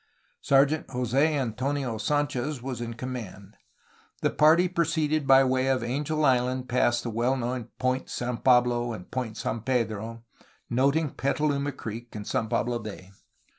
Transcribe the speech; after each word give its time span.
Sergeant 0.41 0.87
Jos6 0.87 1.29
Antonio 1.39 1.95
Sd^nchez 1.97 2.59
was 2.63 2.81
in 2.81 2.95
com 2.95 3.13
mand. 3.13 3.55
The 4.23 4.31
party 4.31 4.67
proceeded 4.67 5.27
by 5.27 5.43
way 5.43 5.67
of 5.67 5.83
Angel 5.83 6.25
Island 6.25 6.67
past 6.67 7.03
the 7.03 7.09
now 7.09 7.13
well 7.13 7.37
known 7.37 7.65
Point 7.77 8.09
San 8.09 8.37
Pablo 8.37 8.93
and 8.93 9.11
Point 9.11 9.37
San 9.37 9.61
Pedro, 9.61 10.23
noting 10.71 11.11
Petaluma 11.11 11.71
Creek 11.71 12.15
in 12.15 12.25
San 12.25 12.49
Pablo 12.49 12.79
Bay. 12.79 13.11